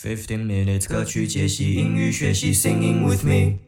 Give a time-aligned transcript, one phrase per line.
[0.00, 3.58] Fifteen minutes 歌曲解析，英语学习，Singing with me。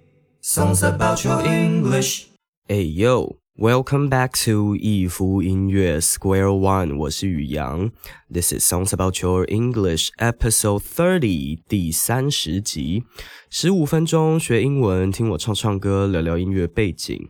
[0.41, 2.27] Songs about your English。
[2.69, 7.91] Hey yo, welcome back to 一夫音乐 Square One，我是宇阳。
[8.33, 13.03] This is Songs about your English episode thirty，第三十集，
[13.51, 17.29] 十五分钟学英文，听我唱唱歌，聊聊音乐背景。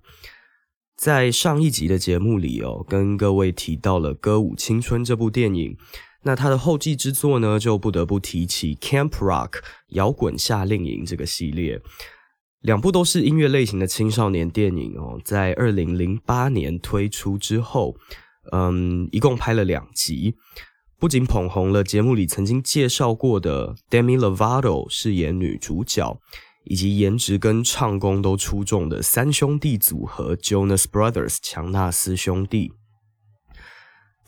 [0.95, 5.79] 在上一集的节目里哦，跟各位提到了《歌舞青春》这部电影。
[6.23, 9.51] 那它的后继之作呢，就不得不提起《Camp Rock》
[9.89, 11.81] 摇滚夏令营这个系列，
[12.61, 15.19] 两部都是音乐类型的青少年电影哦。
[15.25, 17.97] 在二零零八年推出之后，
[18.53, 20.35] 嗯，一共拍了两集，
[20.99, 26.21] 不仅捧红了节目里曾经介绍过的 Demi Lovato 饰演女主角，
[26.65, 32.73] 以及颜值跟唱功都出众的三兄弟组合 Jonas Brothers 强纳斯兄弟。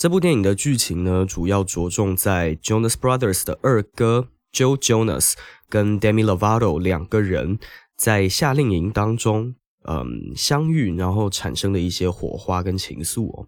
[0.02, 5.34] 这部电影的剧情呢，主要着重在 Jonas Brothers 的二哥 Joe Jonas
[5.68, 7.60] 跟 Demi Lovato 两个人
[7.96, 9.54] 在夏令营当中，
[9.88, 13.46] 嗯，相遇，然后产生的一些火花跟情愫哦。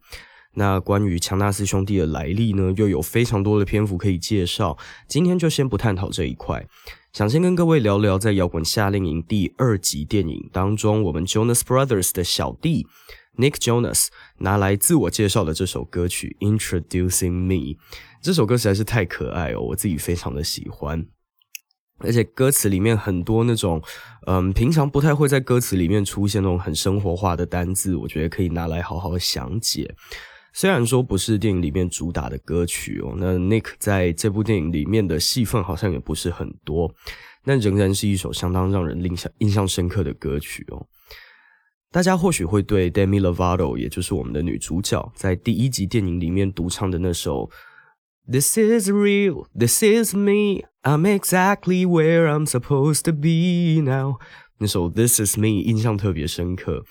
[0.54, 6.64] 那关于强纳斯兄弟的来历呢，又有非常多的篇幅可以介绍，今天就先不探讨这一块，
[7.12, 12.86] 想先跟各位聊聊在摇滚夏令营第二集电影当中，我们 Jonas Brothers 的小弟。
[13.36, 17.54] Nick Jonas 拿来自我介绍的这首歌曲《Introducing Me》，
[18.22, 21.06] 这首歌实在是太可爱哦，我自己非常的喜欢。
[21.98, 23.82] 而且歌词里面很多那种，
[24.26, 29.94] 嗯，平常不太会在歌词里面出现那种很生活化的单字，我觉得可以拿来好好详解。
[30.52, 36.92] 虽然说不是电影里面主打的歌曲哦，那 Nick 在这部电影里面的戏份好像也不是很多，
[37.44, 40.86] 但仍然是一首相当让人印象印象深刻的歌曲哦。
[41.94, 47.48] 大家或许会对 Demi Lovato，也就是我们的女主角，在第一集电影里面独唱的那首
[48.28, 54.16] "This is real, this is me, I'm exactly where I'm supposed to be now"
[54.58, 56.82] 那首 "This is me" 印象特别深刻。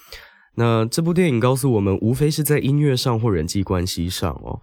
[0.55, 4.61] 那这部电影告诉我们，无非是在音乐上或人际关系上哦，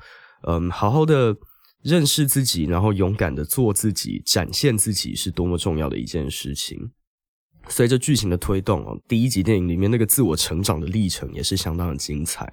[0.49, 1.37] 嗯，好好的
[1.83, 6.93] 认识自己，然后勇敢的做自己，展现自己，是多么重要的一件事情。
[7.69, 12.51] 随着剧情的推动哦，第一集电影里面那个自我成长的历程也是相当的精彩。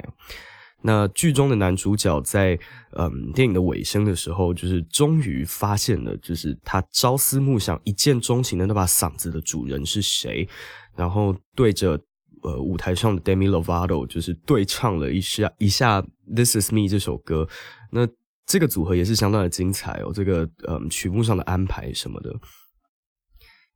[0.83, 2.57] 那剧中的男主角在
[2.91, 10.47] 嗯电影的尾声的时候，就是终于发现了，就是他朝思暮想、一见钟情的那把嗓子的主人是谁，
[10.95, 11.99] 然后对着
[12.43, 15.99] 呃舞台上的 Demi Lovato 就是对唱了一下一下
[16.35, 17.49] 《This Is Me》这首歌。
[17.91, 18.07] 那
[18.45, 22.33] 这个组合也是相当的精彩哦，这个嗯曲目上的安排什么的。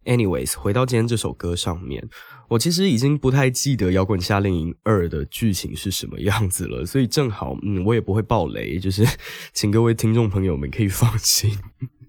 [0.03, 2.09] Anyways，回到今天这首歌上面，
[2.49, 9.05] 我其实已经不太记得《摇滚夏令营二》的剧情是什么样子了，所以正好，嗯，我也不会爆雷，就是
[9.53, 11.55] 请各位听众朋友们可以放心。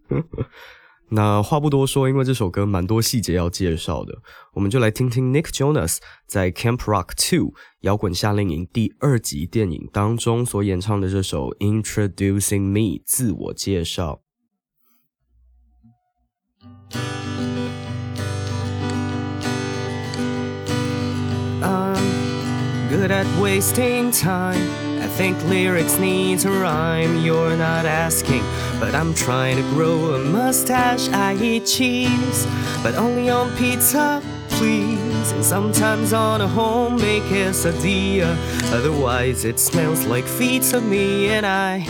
[1.14, 4.22] 那话不多说，因为这首歌蛮多细节要介绍的，
[4.54, 14.22] 我们就来听听 Nick Jonas 在《Camp Rock Two》摇滚夏令营第二集电影当中所演唱的这首《Introducing Me》自我介绍。
[23.02, 24.62] Good at wasting time.
[25.02, 27.16] I think lyrics need to rhyme.
[27.18, 28.44] You're not asking,
[28.78, 31.08] but I'm trying to grow a mustache.
[31.08, 32.46] I eat cheese,
[32.80, 35.32] but only on pizza, please.
[35.32, 38.36] And sometimes on a homemade quesadilla.
[38.72, 41.84] Otherwise, it smells like feet to me, and I.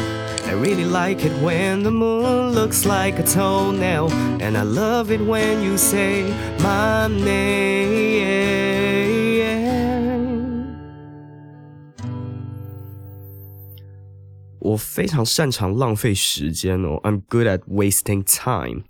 [0.47, 5.21] I really like it when the moon looks like a toenail, and I love it
[5.21, 6.23] when you say
[6.61, 8.72] my name.
[14.73, 18.85] 我非常擅长浪费时间哦，I'm good at wasting time.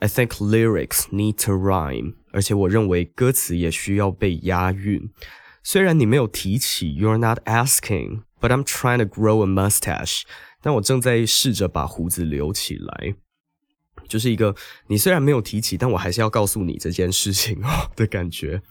[0.00, 5.10] I think lyrics need to rhyme，而且我认为歌词也需要被押韵。
[5.62, 10.22] 虽然你没有提起，You're not asking, but I'm trying to grow a mustache。
[10.60, 13.14] 但我正在试着把胡子留起来，
[14.08, 14.56] 就是一个
[14.88, 18.62] 你虽然没有提起，但我还是要告诉你这件事情哦的感觉。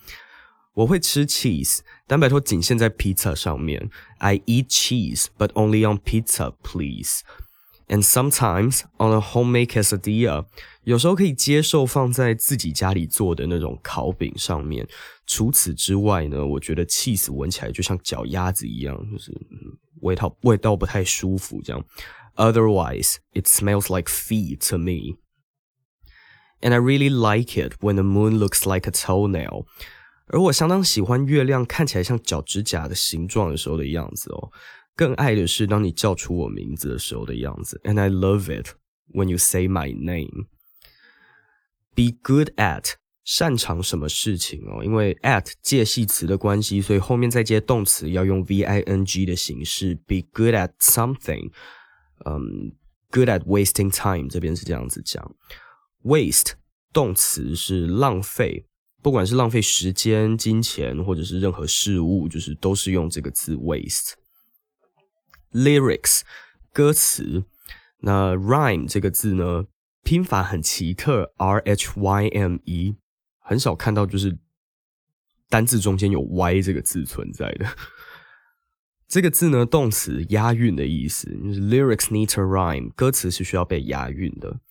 [0.75, 3.91] 我会吃 cheese，但拜托仅限在 pizza 上面。
[4.19, 7.21] I eat cheese, but only on pizza, please.
[7.89, 10.47] And sometimes on a homemade quesadilla，
[10.83, 14.87] 有时候可以接受放在自己家里做的那种烤饼上面。
[15.25, 19.33] 除此之外呢，我觉得 cheese 闻起来就像脚丫子一样，就是
[20.03, 21.85] 味道味道不太舒服这样。
[22.35, 25.17] Otherwise, it smells like feet to me.
[26.61, 29.67] And I really like it when the moon looks like a toenail.
[30.32, 34.52] 而我相当喜欢月亮看起来像脚趾甲的形状的时候的样子哦，
[34.96, 37.80] 更爱的是当你叫出我名字的时候的样子。
[37.84, 38.70] And I love it
[39.14, 40.48] when you say my name。
[41.94, 42.94] be good at
[43.26, 44.84] 擅长什么事情哦？
[44.84, 49.96] 因为 at 介系词的关系，所以后面再接动词要用 v i n g 的形式。
[50.08, 51.52] be good at something，
[52.26, 52.74] 嗯
[53.12, 55.36] ，good at wasting time 这边是这样子讲。
[56.04, 56.54] waste
[56.94, 58.66] 动词是浪费，
[59.02, 64.14] 不管是浪费时间、金钱，或者是任何事物，就是都是用这个字 waste。
[65.52, 66.22] lyrics
[66.72, 67.44] 歌词，
[68.00, 69.66] 那 rhyme 这个字呢，
[70.04, 72.96] 拼法很奇特，r h y m e，
[73.40, 74.38] 很少看到就是
[75.50, 77.66] 单字中间有 y 这个字存在的。
[79.08, 84.62] 这个字呢，动词押韵的意思，就是 lyrics need to rhyme，歌词是需要被押韵的。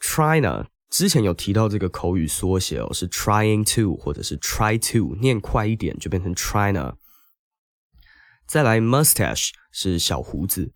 [0.00, 6.94] China，之前有提到这个口语缩写哦，是 trying to 或者是 try to，念快一点就变成 try 呢。
[8.46, 10.70] 再来，mustache 是小胡子，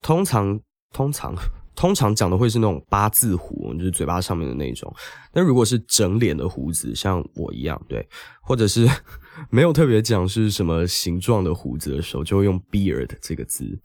[0.00, 0.58] 通常
[0.90, 1.36] 通常
[1.76, 4.90] 通常讲的会是那种八字胡，就是嘴巴上面的那种。
[5.32, 8.08] 但如果是整脸的胡子，像我一样，对，
[8.40, 8.88] 或者是
[9.50, 13.78] 没有特别讲是什么形状的胡子的时候，就会用 beard 这个字。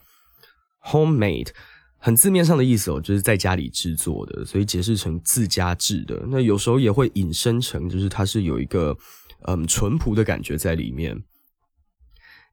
[0.85, 1.49] homemade
[2.05, 6.21] 很字面上的意思哦，就是在家里制作的，所以解释成自家制的。
[6.27, 8.97] 那有时候也会引申成，就是它是有一个
[9.43, 11.23] 嗯淳朴的感觉在里面。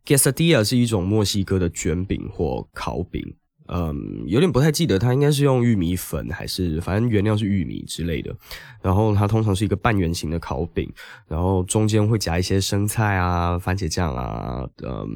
[0.07, 3.21] Quesadilla 是一种墨西哥的卷饼或烤饼，
[3.67, 8.33] 嗯，有点不太记得它应该是用玉米粉还是反正原料是玉米之类的。
[8.81, 10.89] 然后它通常是一个半圆形的烤饼，
[11.27, 15.09] 然后中间会夹一些生菜啊、番茄酱啊、嗯、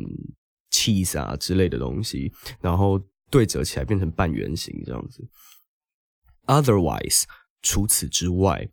[0.72, 3.00] cheese 啊之类的东西，然后
[3.34, 5.28] 对折起来变成半圆形这样子。
[6.46, 7.24] Otherwise，
[7.62, 8.68] 除此之外，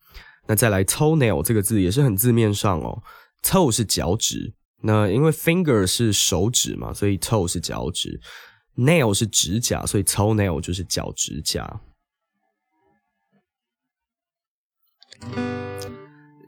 [0.48, 3.02] 那再来 toenail 这个字也是很字面上哦
[3.42, 4.54] ，toe 是脚趾。
[4.84, 8.22] 那因为 finger 是手指嘛，所以 toe 是脚趾
[8.76, 11.82] ，nail 是指甲，所以 toe nail 就是脚指甲。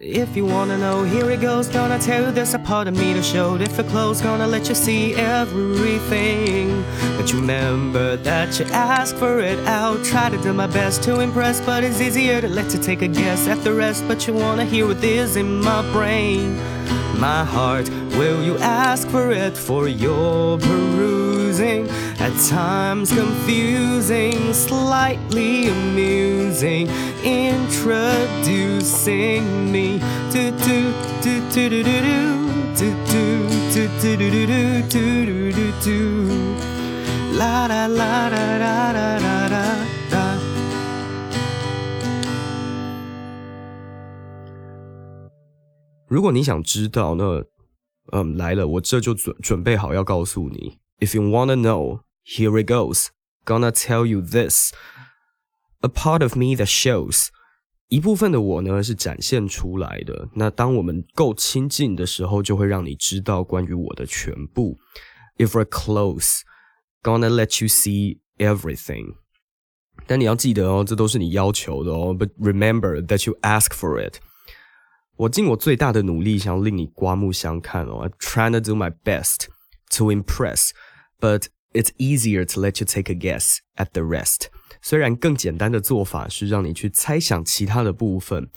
[0.05, 1.69] If you wanna know, here it goes.
[1.69, 3.55] Gonna tell you there's a part of me to show.
[3.55, 6.83] If it close, gonna let you see everything.
[7.15, 9.57] But you remember that you asked for it.
[9.65, 13.01] I'll try to do my best to impress, but it's easier to let you take
[13.01, 14.03] a guess at the rest.
[14.05, 16.57] But you wanna hear what is in my brain,
[17.17, 17.87] my heart.
[18.17, 20.57] Will you ask for it for your
[21.53, 21.87] perusing?
[22.19, 26.87] At times confusing, slightly amusing,
[27.23, 29.99] introducing me
[30.31, 31.93] to do do do do do
[32.75, 35.99] do do do do do do do do do do do
[37.37, 39.75] la la la la la la la la
[40.11, 40.37] la
[46.07, 47.43] 如果你想知道，那
[48.11, 50.77] 嗯来了，我这就准准备好要告诉你。
[51.02, 53.08] If you wanna know, here it goes.
[53.44, 54.72] Gonna tell you this.
[55.80, 57.28] A part of me that shows.
[57.88, 60.28] 一部分的我呢是展现出来的。
[60.34, 64.76] 那当我们够亲近的时候，就会让你知道关于我的全部。
[65.38, 66.40] If we're close,
[67.02, 69.14] gonna let you see everything.
[70.06, 72.14] 但你要记得哦，这都是你要求的哦。
[72.14, 74.18] But remember that you ask for it.
[75.16, 78.06] 我尽我最大的努力，想要令你刮目相看哦。
[78.06, 79.46] I'm trying to do my best
[79.96, 80.70] to impress,
[81.22, 84.48] but it's easier to let you take a guess at the rest.
[84.80, 88.48] 虽然更简单的做法是让你去猜想其他的部分，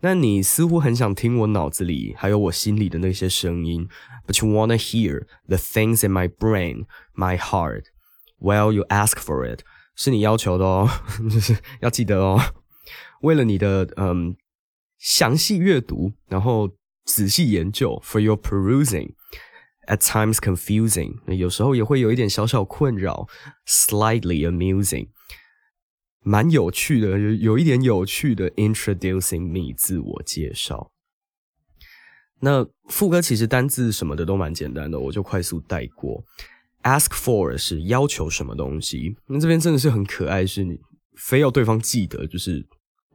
[0.00, 3.88] 但你似乎很想听我脑子里还有我心里的那些声音。
[4.26, 7.84] But you wanna hear the things in my brain, my heart.
[8.38, 9.60] Well, you ask for it.
[9.96, 10.88] 是你要求的哦，
[11.30, 12.40] 就是要记得哦。
[13.22, 14.36] 为了你的嗯
[14.98, 16.70] 详细阅读，然后
[17.04, 19.14] 仔细研究，for your perusing。
[19.87, 23.27] At times confusing，有时候也会有一点小小困扰
[23.67, 25.09] ，slightly amusing，
[26.21, 30.91] 蛮有趣的，有有一点有趣的 introducing me 自我介绍。
[32.39, 36.23] 那副歌其实单字什么的都蛮简单的，我就快速带过。
[36.83, 40.79] Ask for 是要求什么东西，那这边真的是很可爱，是你
[41.15, 42.65] 非要对方记得，就是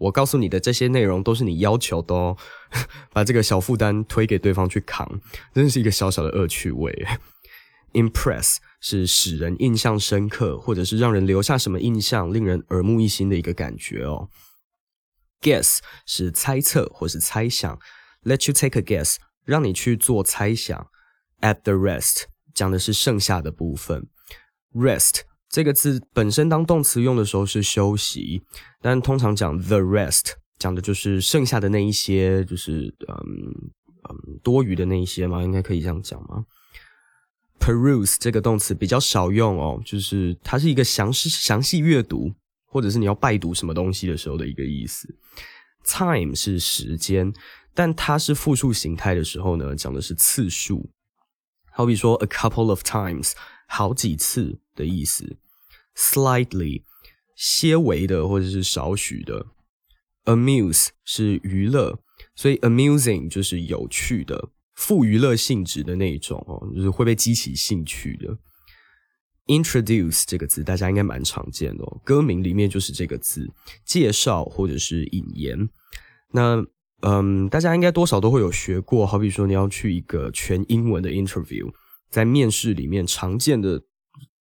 [0.01, 2.37] 我告诉你的这些内容都是你要求的哦，
[3.13, 5.21] 把这个小负担推给对方去扛，
[5.55, 7.07] 真是一个小小的恶趣味。
[7.93, 14.29] Impress 是使人印象深刻，或者是让人留下什么印象，令人耳目一新的一个感觉哦。
[15.43, 17.79] Guess 是猜测或是猜想
[18.25, 20.89] ，Let you take a guess，让你去做猜想。
[21.41, 24.07] At the rest 讲的是剩下的部分。
[24.73, 28.41] Rest 这个字本身当动词用的时候是休息，
[28.81, 33.17] 但通常讲 the rest 讲的就是剩下的那一些，就是嗯
[34.09, 36.45] 嗯多余的那一些嘛，应该可以这样讲吗
[37.59, 42.33] ？Peruse 这个动词比较少用哦，就是它是一个详细详细阅读，
[42.67, 45.13] 或者是你要拜读什么东西的时候的一个意思。
[45.85, 47.33] time 是时间，
[47.75, 50.89] 但它是复数形态的时候呢，讲的是次数。
[51.73, 53.33] 好比说 a couple of times，
[53.71, 55.39] 好几次的意思。
[55.97, 56.83] slightly，
[57.37, 59.47] 些微的或者是少许的。
[60.25, 61.99] amuse 是娱乐，
[62.35, 68.37] 所以 amusing 就是有趣的、富娱乐性质的那一种哦，就是会被激起兴趣的。
[69.47, 73.51] introduce 这个字大家应该蛮常见的，哦歌名里面就是这个字，
[73.85, 75.69] 介绍或者是引言。
[76.33, 76.65] 那
[77.03, 81.73] 嗯，大家应该多少都会有学过，好比说你要去一个全英文的 interview，
[82.10, 83.84] 在面试里面常见的，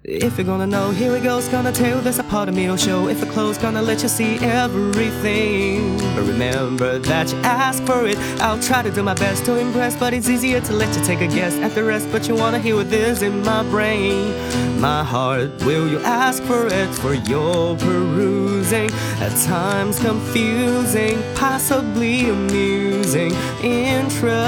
[0.03, 2.75] If you're gonna know, here it goes, gonna tell there's a part of me to
[2.75, 3.07] show.
[3.07, 5.95] If it close, gonna let you see everything.
[6.15, 8.17] But remember that you asked for it.
[8.41, 11.21] I'll try to do my best to impress, but it's easier to let you take
[11.21, 12.11] a guess at the rest.
[12.11, 14.33] But you wanna hear what is in my brain.
[14.81, 18.89] My heart, will you ask for it for your perusing?
[19.19, 24.39] At times confusing, possibly amusing, introducing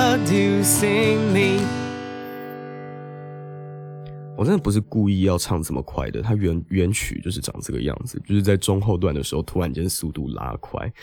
[1.31, 1.82] me.
[4.53, 10.93] 真的不是故意要唱这么快的，它原原曲就是长这个样子，就是在中后段的时候突然间速度拉快。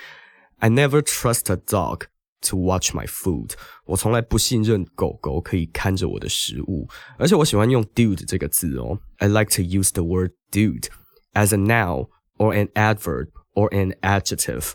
[0.59, 2.03] I never trust a dog
[2.43, 3.55] to watch my food。
[3.87, 6.89] 我从来不信任狗狗可以看着我的食物，
[7.19, 8.97] 而且我喜欢用 dude 这个字哦。
[9.17, 10.87] I like to use the word dude
[11.33, 14.75] as a noun or an adverb or an adjective，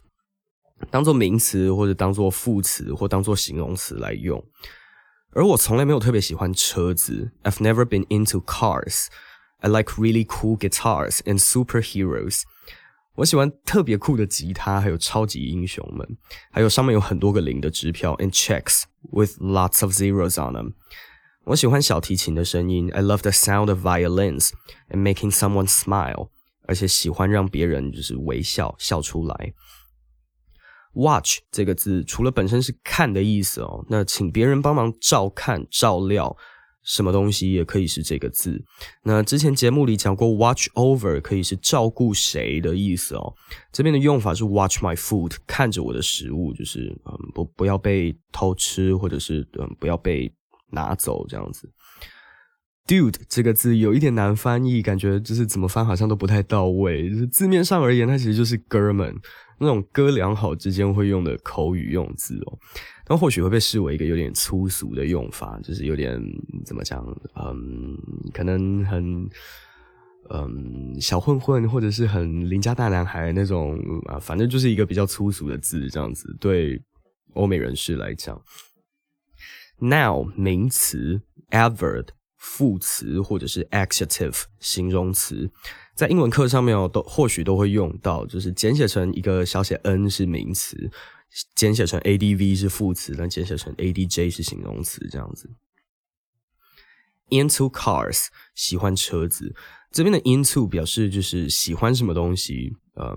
[0.91, 4.43] 当做名词或者当做副词或当做形容词来用。
[5.34, 7.32] 而我从来没有特别喜欢车子。
[7.44, 9.06] I've never been into cars.
[9.58, 12.42] I like really cool guitars and superheroes.
[13.16, 16.16] 我喜欢特别酷的吉他，还有超级英雄们，
[16.50, 20.72] 还有上面有很多个零的支票 and checks with lots of zeros on them.
[21.44, 22.90] 我喜欢小提琴的声音。
[22.92, 24.50] I love the sound of violins
[24.88, 26.30] and making someone smile.
[26.66, 29.54] 而且喜欢让别人就是微笑笑出来。
[30.95, 36.35] Watch 这个字除了本身是看的意思哦，那请别人帮忙照看、照料
[36.83, 38.63] 什么东西也可以是这个字。
[39.03, 43.33] 那之前节目里讲过，watch over 可以是照顾谁的意思哦。
[43.71, 50.31] 这边的用法是 watch my food，看着我的食物，就是嗯不不要被偷吃，或者是嗯不要被
[50.71, 51.69] 拿走这样子。
[52.87, 57.09] Dude 这个字有一点难翻译，感觉就是怎么翻好像都不太到位。
[57.31, 59.13] 字面上而言，它其实就是哥们。
[59.57, 62.59] 那种哥俩好之间会用的口语用字哦，
[63.05, 66.21] 但或许会被视为一个有点粗俗的用法，就是有点
[66.65, 67.97] 怎么讲，嗯，
[68.33, 69.29] 可能很，
[70.29, 76.81] 嗯，小混混或者是很邻家大男孩那种啊，反正就是一个比较粗俗的字，这样子对
[77.33, 78.41] 欧美人士来讲。
[79.77, 82.07] Now 名词，adverb
[82.37, 85.51] 副词或者是 adjective 形容词。
[85.95, 90.91] 在英文课上面哦，都或许都会用到，就是简写成一个小写 n 是名词，
[91.55, 95.49] 简写成 adv 是副词，但简写成 adj 是形容词，这样子。
[97.29, 99.55] Into cars 喜欢车子，
[99.89, 103.15] 这边的 into 表示就是喜欢什么东西，嗯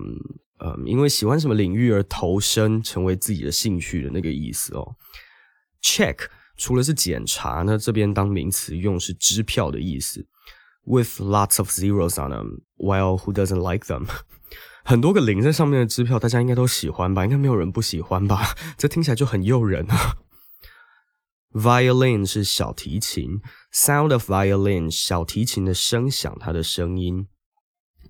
[0.59, 4.95] 嗯，因为喜欢什么领域而投身成为自己的兴趣的那个意思哦。
[5.83, 10.25] Check 除了是检查，那这边当名词用是支票的意思。
[10.89, 12.61] With lots of zeros on them.
[12.77, 14.07] Well, who doesn't like them?
[14.83, 17.23] 很多个零在上面的支票，大家应该都喜欢吧？
[17.25, 18.55] 应该没有人不喜欢吧？
[18.75, 20.17] 这听起来就很诱人啊。
[21.53, 23.41] Violin 是小提琴
[23.71, 27.27] ，sound of violin 小提琴的声响，它的声音。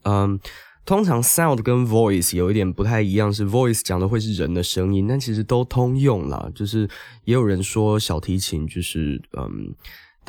[0.04, 0.40] 嗯，
[0.86, 6.50] 通常 sound 跟 voice 有一点不太一样，是 voice 讲的会是人的声音，但其实都通用啦。
[6.56, 6.90] 就是
[7.26, 9.76] 也有人说小提琴就是嗯。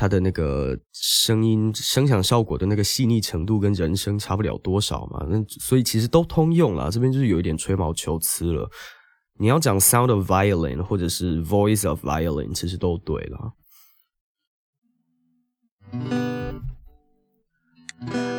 [0.01, 6.91] 它的那个声音声响效果的那个细腻程度跟人声差不了多少嘛，那所以其实都通用了。
[6.91, 8.67] 这边就是有一点吹毛求疵了。
[9.39, 13.53] 你要讲 sound of violin 或者是 voice of violin，其实都对了。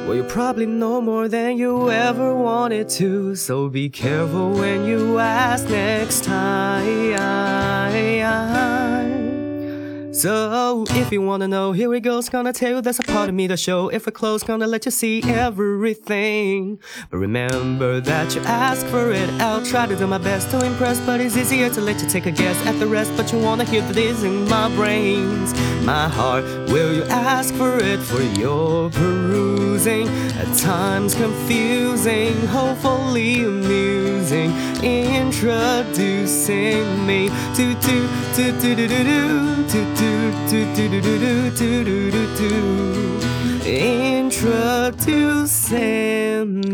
[0.08, 5.20] Well, you probably know more than you ever wanted to, so be careful when you
[5.20, 7.81] ask next time.
[10.22, 12.30] So, if you wanna know, here it goes.
[12.30, 13.90] Gonna tell you there's a part of me to show.
[13.90, 16.78] If we're close, gonna let you see everything.
[17.10, 19.28] But remember that you ask for it.
[19.42, 22.28] I'll try to do my best to impress, but it's easier to let you take
[22.28, 23.12] a guess at the rest.
[23.18, 26.44] But you wanna hear the that is in my brains, my heart.
[26.70, 30.08] Will you ask for it for your perusing?
[30.38, 34.52] At times confusing, hopefully amusing.
[34.84, 35.46] Introducing
[37.06, 39.04] me to to to to to to
[39.68, 40.12] to to
[40.50, 41.14] to to to to
[41.52, 41.72] to
[42.12, 42.52] to to
[43.64, 45.02] Introducing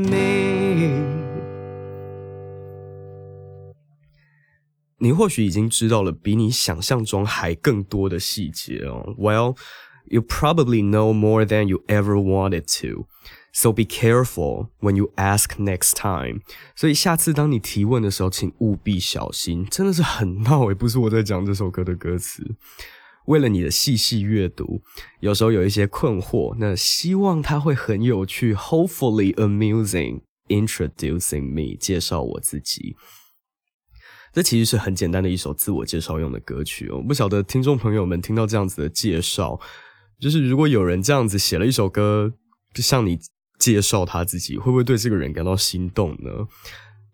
[0.10, 0.87] me。
[5.07, 9.15] 你或许已经知道了比你想象中还更多的细节哦。
[9.19, 9.57] Well,
[10.07, 13.07] you probably know more than you ever wanted to.
[13.53, 16.41] So be careful when you ask next time.
[16.75, 19.67] 所以下次当你提问的时候，请务必小心。
[19.71, 22.55] 真的是很闹诶，不是我在讲这首歌的歌词。
[23.27, 24.83] 为了你的细细阅读，
[25.21, 28.55] 有时候有一些困惑，那希望它会很有趣。
[28.55, 30.23] Hopefully amusing.
[30.49, 32.97] Introducing me，介绍我自己。
[34.38, 37.02] 这其实是很简单的一首自我介绍用的歌曲哦。
[37.02, 39.60] 不晓得听众朋友们听到这样子的介绍，
[40.20, 42.32] 就是如果有人这样子写了一首歌，
[42.72, 43.18] 就向你
[43.58, 46.30] 介绍他自己，会不会对这个人感到心动呢？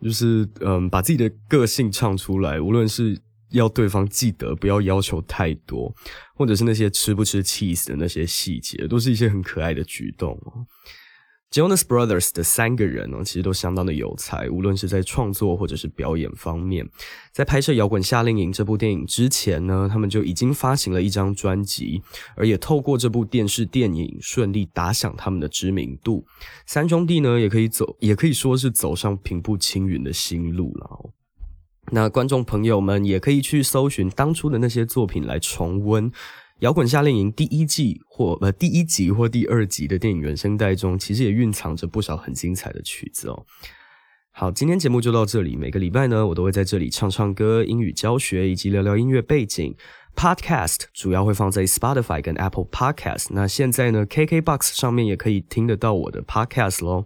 [0.02, 3.18] 就是嗯，把自己的个性唱出来，无论是
[3.52, 5.96] 要对方记得，不要要求太多，
[6.36, 10.68] 或者是那些吃不吃 cheese 的那些细节，都是一些很可爱的举动哦。
[11.54, 16.90] Jonas Brothers 的三个人呢，其实都相当的有才，无论是在创作或者是表演方面。
[17.32, 22.02] 在拍摄《摇滚夏令营》这部电影之前呢，他们就已经发行了一张专辑，
[22.36, 26.26] 而也透过这部电视电影顺利打响他们的知名度。
[26.66, 31.12] 三兄弟呢，也可以走，也可以说是走上平步青云的新路了。
[31.92, 36.12] 那观众朋友们也可以去搜寻当初的那些作品来重温。
[36.60, 43.46] 摇滚夏令营第一季或呃第一集或第二集的电影原声带中，其实也蕴藏着不少很精彩的曲子哦。
[44.32, 45.56] 好，今天节目就到这里。
[45.56, 49.76] 每个礼拜呢，我都会在这里唱唱歌、英语教学以及聊聊音乐背景。
[50.16, 53.28] Podcast 主要会放在 Spotify 跟 Apple Podcast。
[53.32, 57.06] 那现在呢，KKBox 上面也可以听得到我的 Podcast 喽。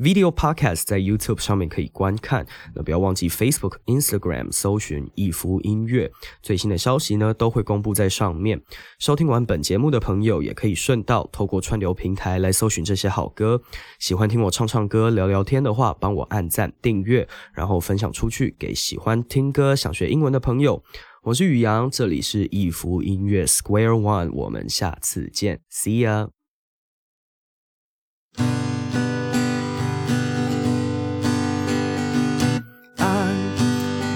[0.00, 6.10] Video podcast 在 YouTube 上面可以观看，那不要忘记 Facebook、Instagram 搜寻“一福音乐”，
[6.42, 8.60] 最新的消息呢都会公布在上面。
[8.98, 13.62] 收听完本节目的朋友，也可以顺道透过串流平台来搜寻这些好歌。
[14.00, 20.82] 喜欢听我唱唱歌、聊聊天的话，帮我按赞、订阅，然后分享出去给喜欢听歌、想学英文的朋友。
[21.22, 26.43] 我是宇阳，这里是一福音乐 Square One，我们下次见，See ya。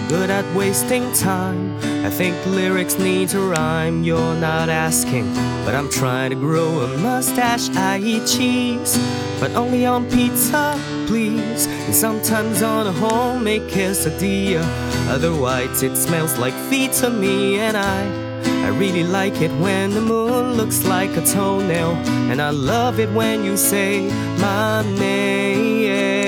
[0.08, 1.76] Good at wasting time.
[2.04, 4.02] I think lyrics need to rhyme.
[4.02, 5.32] You're not asking,
[5.64, 7.68] but I'm trying to grow a mustache.
[7.76, 8.96] I eat cheese,
[9.38, 11.66] but only on pizza, please.
[11.66, 14.64] And sometimes on a homemade quesadilla.
[15.08, 18.28] Otherwise, it smells like feet to me, and I.
[18.64, 21.92] I really like it when the moon looks like a toenail,
[22.30, 26.27] and I love it when you say my name.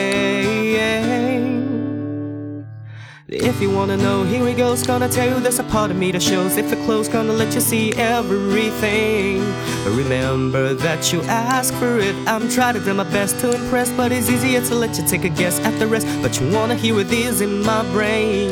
[3.32, 4.82] If you wanna know, here we goes.
[4.82, 6.56] Gonna tell you there's a part of me that shows.
[6.56, 9.44] If you're close, gonna let you see everything.
[9.84, 12.16] Remember that you ask for it.
[12.26, 15.22] I'm trying to do my best to impress, but it's easier to let you take
[15.24, 16.08] a guess at the rest.
[16.22, 18.50] But you wanna hear it is in my brain,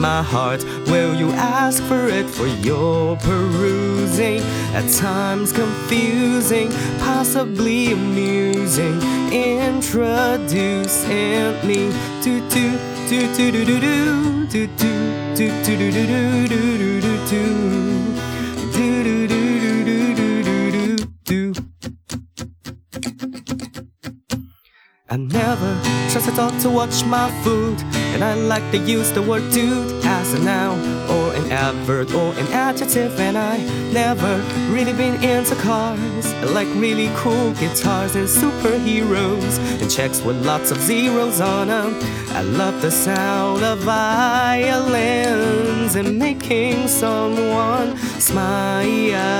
[0.00, 0.64] my heart.
[0.88, 4.42] Will you ask for it for your perusing?
[4.74, 9.00] At times confusing, possibly amusing.
[9.30, 10.48] Introducing
[11.64, 14.96] me to to do do do do do do do
[15.36, 17.46] do do do do do do
[18.98, 19.54] do do
[19.86, 21.52] do do do do
[25.08, 27.80] I never trust a dog to watch my food,
[28.12, 30.95] and I like to use the word dude as a noun
[31.56, 33.56] adverb or an adjective, and I
[33.92, 36.26] never really been into cars.
[36.42, 41.94] I like really cool guitars and superheroes and checks with lots of zeros on them.
[42.30, 44.76] I love the sound of violins
[45.96, 49.36] and making someone smile.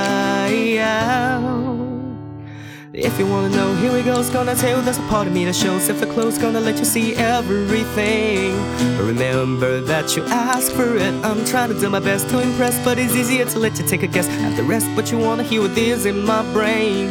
[2.93, 4.17] If you wanna know, here we go.
[4.17, 5.89] It's gonna tell you there's a part of me that shows.
[5.89, 8.55] If the close, gonna let you see everything.
[8.97, 11.13] Remember that you asked for it.
[11.25, 14.03] I'm trying to do my best to impress, but it's easier to let you take
[14.03, 14.87] a guess at the rest.
[14.95, 17.09] But you wanna hear what is in my brain.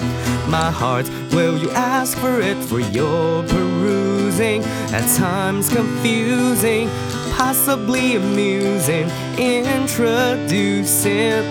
[0.49, 4.63] My heart, will you ask for it for your perusing?
[4.95, 6.89] At times confusing
[7.37, 9.09] possibly amusing.
[9.39, 10.81] Introducing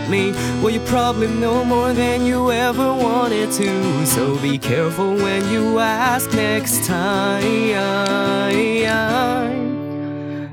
[0.10, 0.32] me.
[0.62, 4.06] Well, you probably know more than you ever wanted to.
[4.06, 7.46] So be careful when you ask next time.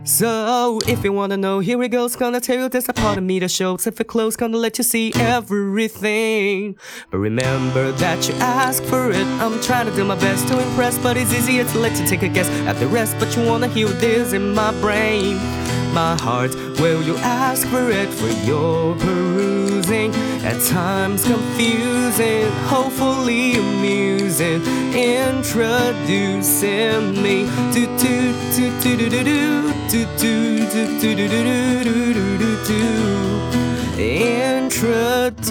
[0.04, 2.16] So, if you wanna know, here it goes.
[2.16, 3.86] Gonna tell you there's a part of me that shows.
[3.86, 6.76] If it close, gonna let you see everything.
[7.10, 9.26] But remember that you ask for it.
[9.40, 12.22] I'm trying to do my best to impress, but it's easier to let you take
[12.22, 13.14] a guess at the rest.
[13.20, 15.38] But you wanna hear this in my brain.
[15.92, 20.14] My heart, will you ask for it for your perusing?
[20.42, 24.62] At times confusing, hopefully amusing.
[24.94, 25.62] Introducing
[27.22, 29.46] me to to to to to to to
[29.90, 32.85] to do do do do do do do.
[34.00, 35.42] Introducing